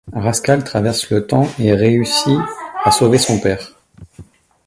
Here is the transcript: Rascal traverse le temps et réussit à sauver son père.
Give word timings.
Rascal 0.13 0.63
traverse 0.63 1.11
le 1.11 1.27
temps 1.27 1.47
et 1.59 1.75
réussit 1.75 2.39
à 2.83 2.89
sauver 2.89 3.19
son 3.19 3.39
père. 3.39 3.77